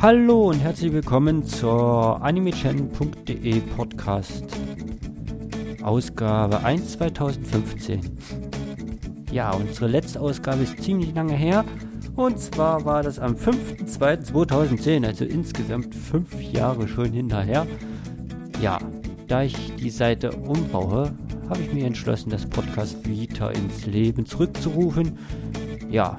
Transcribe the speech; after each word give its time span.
Hallo 0.00 0.48
und 0.50 0.60
herzlich 0.60 0.92
willkommen 0.92 1.44
zur 1.44 2.22
animechan.de 2.22 3.60
Podcast 3.76 4.44
Ausgabe 5.82 6.64
1 6.64 6.92
2015. 6.92 8.00
Ja, 9.32 9.52
unsere 9.52 9.88
letzte 9.88 10.20
Ausgabe 10.20 10.62
ist 10.62 10.82
ziemlich 10.82 11.14
lange 11.14 11.34
her 11.34 11.64
und 12.14 12.38
zwar 12.38 12.84
war 12.84 13.02
das 13.02 13.18
am 13.18 13.34
5.2.2010, 13.34 15.06
also 15.06 15.24
insgesamt 15.24 15.94
fünf 15.94 16.40
Jahre 16.40 16.88
schon 16.88 17.12
hinterher. 17.12 17.66
Ja, 18.62 18.78
da 19.26 19.42
ich 19.42 19.74
die 19.76 19.90
Seite 19.90 20.30
umbaue, 20.32 21.12
habe 21.48 21.62
ich 21.62 21.72
mir 21.72 21.86
entschlossen, 21.86 22.30
das 22.30 22.46
Podcast 22.46 23.06
Vita 23.06 23.50
ins 23.50 23.84
Leben 23.84 24.24
zurückzurufen. 24.24 25.18
Ja, 25.90 26.18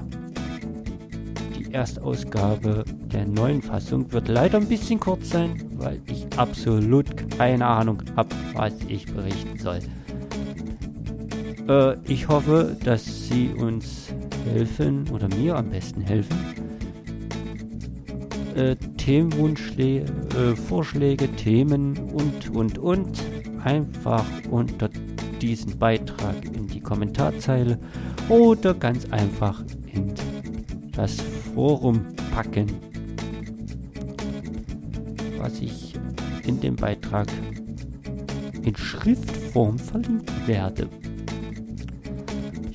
die 1.58 1.72
Erstausgabe 1.72 2.84
der 3.12 3.26
neuen 3.26 3.62
Fassung 3.62 4.12
wird 4.12 4.28
leider 4.28 4.58
ein 4.58 4.68
bisschen 4.68 5.00
kurz 5.00 5.30
sein, 5.30 5.64
weil 5.78 6.00
ich 6.06 6.26
absolut 6.36 7.30
keine 7.36 7.66
Ahnung 7.66 8.02
habe, 8.16 8.34
was 8.54 8.74
ich 8.86 9.06
berichten 9.06 9.58
soll. 9.58 9.80
Äh, 11.68 11.96
ich 12.04 12.28
hoffe, 12.28 12.76
dass 12.82 13.28
Sie 13.28 13.50
uns 13.50 14.08
helfen 14.44 15.08
oder 15.10 15.28
mir 15.36 15.56
am 15.56 15.70
besten 15.70 16.00
helfen. 16.00 16.36
Äh, 18.54 18.76
Themenwunschle 18.96 20.00
äh, 20.00 20.56
Vorschläge, 20.56 21.28
Themen 21.36 21.96
und 22.12 22.50
und 22.50 22.78
und 22.78 23.22
einfach 23.62 24.24
unter 24.50 24.88
diesen 25.40 25.78
Beitrag 25.78 26.44
in 26.44 26.66
die 26.66 26.80
Kommentarzeile 26.80 27.78
oder 28.28 28.74
ganz 28.74 29.06
einfach 29.10 29.62
in 29.92 30.12
das 30.92 31.20
Forum 31.54 32.00
packen 32.34 32.66
was 35.38 35.60
ich 35.60 35.94
in 36.46 36.60
dem 36.60 36.76
Beitrag 36.76 37.26
in 38.62 38.76
Schriftform 38.76 39.78
verlinken 39.78 40.46
werde. 40.46 40.88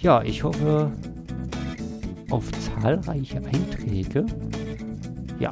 Ja, 0.03 0.21
ich 0.21 0.43
hoffe 0.43 0.91
auf 2.29 2.51
zahlreiche 2.51 3.37
Einträge. 3.37 4.25
Ja, 5.39 5.49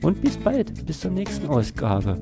und 0.00 0.22
bis 0.22 0.38
bald, 0.38 0.86
bis 0.86 1.00
zur 1.00 1.10
nächsten 1.10 1.46
Ausgabe. 1.46 2.18